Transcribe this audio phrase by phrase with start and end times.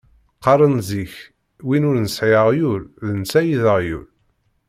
[0.37, 1.13] Qqaren zik
[1.67, 4.05] win ur nesɛi aɣyul, d netta ay d aɣyul.